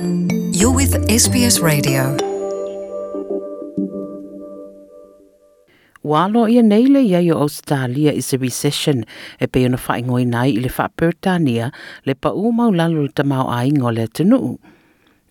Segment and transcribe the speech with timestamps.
[0.00, 2.16] You're with SBS Radio.
[6.00, 9.04] Walo ia nei le ia yo Australia is a recession
[9.36, 11.68] e pe ona whai ngoi nai i le wha Pertania
[12.08, 14.56] le pa u mau lalo le tamau a ingo le tunu.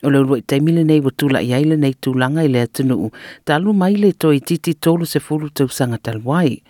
[0.05, 3.09] O le urua i taimile nei wa tula i aile nei tūlanga i le tunu,
[3.49, 6.61] talu mai le toi titi tolu se fulu tau sanga talwai.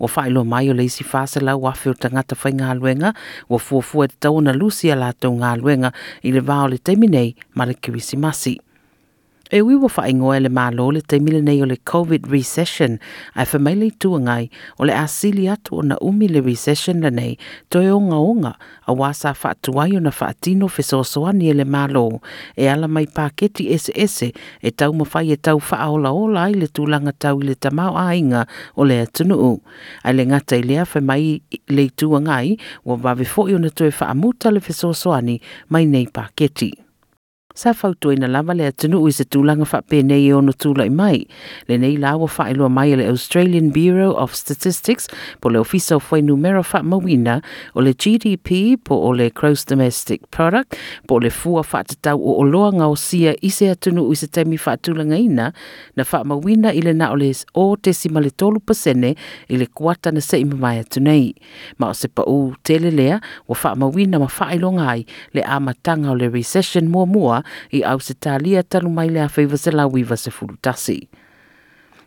[0.00, 3.14] Wa whaelo mai o le isi whasa lau o tangata whai ngā luenga,
[3.48, 5.92] wa fuafua te tau na lusi a lātou ngā luenga
[6.24, 8.58] i le vāo le taiminei ma le kirisi masi.
[9.50, 13.00] E ui wa wha ingoa le mālo le te mile nei o le COVID recession,
[13.34, 14.44] ai wha mai le tuangai
[14.78, 17.32] o le asili atu o na umi le recession le nei,
[17.66, 18.52] toi o nga onga
[18.86, 22.20] a wasa wha tuai o na wha atino e le mālo,
[22.54, 24.30] e ala mai pāketi ese
[24.62, 28.14] e tau mawhai e tau wha ola ai le tūlanga tau i le tamau a
[28.14, 29.60] inga o le atunu u.
[30.04, 33.90] Ai le ngata i lea mai le tuangai, wa wawe fo i o na toi
[33.90, 35.40] fa amuta le whesosoani
[35.70, 36.89] mai nei pāketi
[37.60, 41.26] sa fautuina lava le atunuu i se tulaga faapenei e ono tulai mai.
[41.68, 46.26] Lenei laua faailoa mai e le australian bureau of statistics po le ofisa o numero
[46.30, 47.42] numera faamauina
[47.74, 52.88] o le gdp po o le cross domestic product po o le fua faatatau oʻoloaga
[52.88, 55.52] o sia i se atunuu i se taimi faatulagaina
[55.96, 59.12] na faamauina i lenā o le o tesima le tolu pasene
[59.48, 61.34] i le kuata na seʻi mamae atu nei.
[61.78, 65.04] Ma o se paʻū tele lea ua faamauina ma faailoga ai
[65.36, 67.42] le amataga o le recession muamua mua,
[67.72, 69.28] i au se talia talu mai le a
[69.88, 70.30] whaiva se
[70.76, 71.08] se.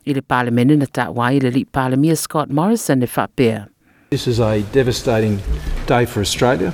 [0.06, 3.68] I le na le li Scott Morrison e whapea.
[4.10, 5.40] This is a devastating
[5.88, 6.74] day for Australia.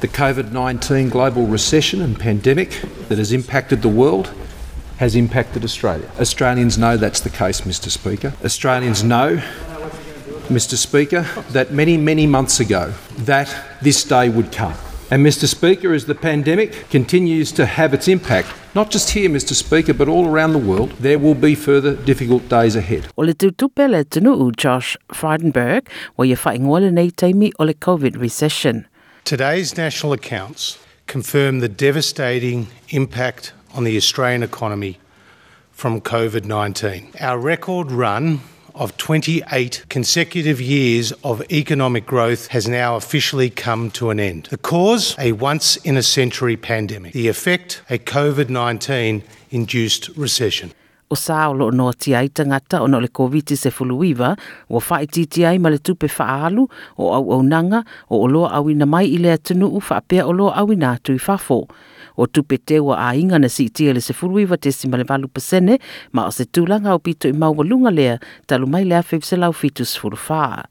[0.00, 4.30] The COVID 19 global recession and pandemic that has impacted the world
[4.98, 6.10] has impacted Australia.
[6.18, 7.90] Australians know that's the case, Mr.
[7.90, 8.32] Speaker.
[8.44, 9.36] Australians know,
[10.48, 10.76] Mr.
[10.76, 14.74] Speaker, that many, many months ago that this day would come.
[15.08, 15.46] And, Mr.
[15.46, 19.54] Speaker, as the pandemic continues to have its impact, not just here, Mr.
[19.54, 23.06] Speaker, but all around the world, there will be further difficult days ahead.
[23.16, 27.66] O le tutupe le tunu u Josh Frydenberg wa ia whaingoa le nei taimi o
[27.66, 28.84] COVID recession.
[29.24, 34.98] Today's national accounts confirm the devastating impact on the Australian economy
[35.70, 37.12] from COVID 19.
[37.20, 38.40] Our record run
[38.76, 44.46] of 28 consecutive years of economic growth has now officially come to an end.
[44.50, 45.16] The cause?
[45.18, 47.12] A once in a century pandemic.
[47.12, 47.82] The effect?
[47.90, 50.72] A COVID 19 induced recession.
[51.08, 54.36] o sa o lo no ti ai tangata o no le covid se fuluiva.
[54.68, 56.66] O fa ti ti ai male le tupe fa alu
[56.98, 60.32] o au au nanga o o loa au mai ile atunu u fa pe o
[60.32, 61.36] loa au ina tu fa
[62.16, 65.04] o tupe te wa a inga na si ti ele se fuluiva te si male
[65.04, 65.78] valu pasene
[66.12, 68.18] ma o se tulaga o pito i mau lea
[68.48, 70.64] talu mai lea fev lau fitus fulu fa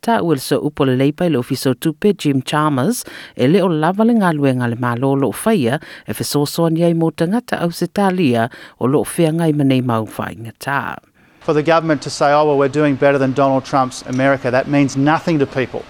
[0.00, 3.04] ta u so upo le leipa le ofiso tupe Jim Chalmers
[3.36, 6.24] e le o lava le ngalue ngale ma lo lo faia e fe
[6.70, 10.98] ni ai mo tangata au se talia o lo fea ngai mane ngata.
[11.40, 14.68] for the government to say, oh, well, we're doing better than Donald Trump's America, that
[14.68, 15.84] means nothing to people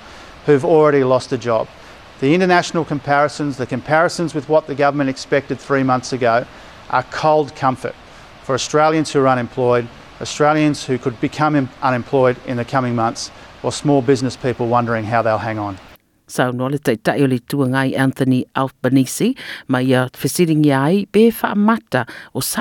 [0.46, 1.68] who've already lost a job.
[2.20, 6.46] The international comparisons, the comparisons with what the government expected three months ago,
[6.90, 7.94] are cold comfort
[8.42, 9.86] for Australians who are unemployed,
[10.20, 13.30] Australians who could become unemployed in the coming months,
[13.62, 15.76] or small business people wondering how they'll hang on.
[16.36, 18.44] Le le Anthony
[20.64, 21.06] ia ai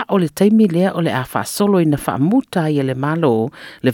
[0.09, 1.97] o le taimi o le ina
[2.83, 3.33] le malo
[3.81, 3.93] le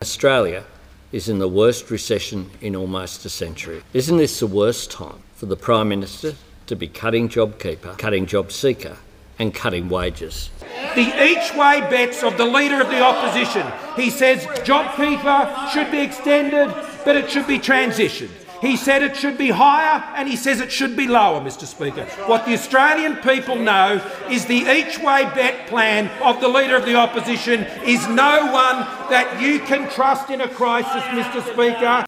[0.02, 0.64] Australia
[1.12, 3.82] is in the worst recession in almost a century.
[3.92, 6.34] Isn't this the worst time for the Prime Minister
[6.66, 8.96] to be cutting JobKeeper, cutting JobSeeker,
[9.38, 10.50] and cutting wages?
[10.94, 13.66] The each way bets of the Leader of the Opposition.
[13.96, 16.74] He says JobKeeper should be extended,
[17.04, 18.30] but it should be transitioned.
[18.60, 21.64] He said it should be higher and he says it should be lower, Mr.
[21.64, 22.04] Speaker.
[22.26, 26.84] What the Australian people know is the each way bet plan of the Leader of
[26.84, 28.80] the Opposition is no one
[29.10, 31.42] that you can trust in a crisis, Mr.
[31.52, 32.04] Speaker.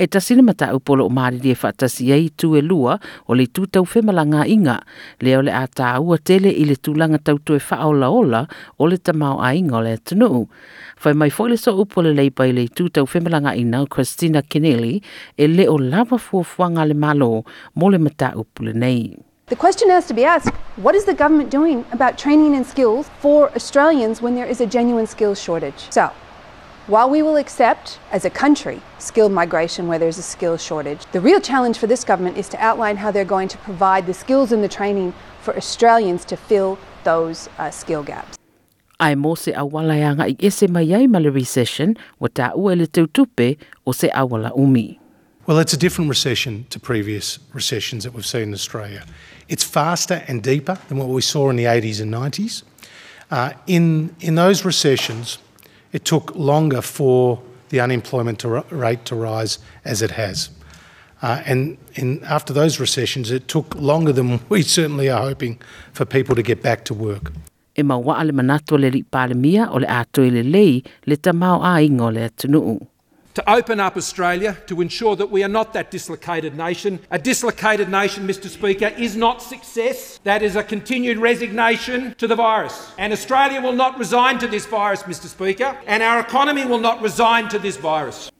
[0.00, 2.98] E tasina mata upolo o mariri e whaatasi ei tu e lua
[3.28, 4.80] o le tu tau whemalanga inga.
[5.20, 8.40] Leo le a tā ua tele i le tūlanga tau tu e whaola ola
[8.78, 10.48] o le tamau a inga o le atunuu.
[11.04, 14.40] Whai mai foile le so upole lei pai le tu tau whemalanga ina o Christina
[14.40, 15.02] Kennelly
[15.36, 17.44] e le o lava fuafuanga le malo
[17.76, 19.18] mo le mata upole nei.
[19.52, 23.10] The question has to be asked what is the government doing about training and skills
[23.20, 25.90] for Australians when there is a genuine skills shortage?
[25.90, 26.08] So,
[26.90, 31.20] while we will accept, as a country, skilled migration where there's a skills shortage, the
[31.20, 34.50] real challenge for this government is to outline how they're going to provide the skills
[34.50, 38.36] and the training for Australians to fill those uh, skill gaps.
[38.98, 42.88] Ai mo se awalaianga i ese mai ai ma le recession wa ta ua le
[42.88, 43.56] tautupe
[43.86, 44.98] o se awala umi.
[45.46, 49.04] Well, it's a different recession to previous recessions that we've seen in Australia.
[49.48, 52.64] It's faster and deeper than what we saw in the 80s and 90s.
[53.30, 55.38] Uh, in, in those recessions,
[55.92, 57.40] it took longer for
[57.70, 60.50] the unemployment to, rate to rise as it has.
[61.22, 61.76] Uh, and
[62.24, 65.58] after those recessions, it took longer than we certainly are hoping
[65.92, 67.32] for people to get back to work.
[67.76, 72.10] E maua le manatua le li palemia o le le lei le tamau a ingo
[72.10, 72.89] le atunuu.
[73.34, 77.00] To open up Australia to ensure that we are not that dislocated nation.
[77.10, 78.48] A dislocated nation, Mr.
[78.48, 80.18] Speaker, is not success.
[80.24, 82.92] That is a continued resignation to the virus.
[82.98, 85.26] And Australia will not resign to this virus, Mr.
[85.26, 88.30] Speaker, and our economy will not resign to this virus.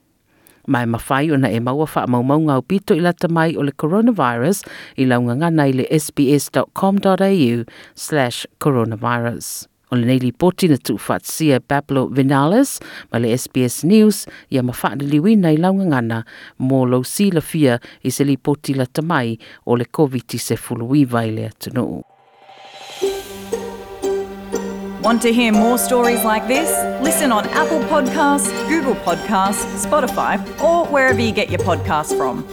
[0.66, 3.62] Mai mawhai o na e maua wha mau mau ngau pito i lata mai o
[3.64, 4.62] le coronavirus
[4.96, 7.64] i launga ngana i le sbs.com.au
[7.94, 9.69] slash coronavirus.
[9.90, 10.98] O le neili poti na tu
[11.66, 12.80] Pablo Vinales
[13.12, 16.24] ma le SBS News ia ma launga ngana
[16.60, 21.24] mō si la fia i se li poti la tamai o le COVID se fuluiva
[21.26, 21.50] i le.
[25.02, 26.68] Want to hear more stories like this?
[27.02, 32.44] Listen on Apple Podcasts, Google Podcasts, Spotify, or wherever you get your podcasts from.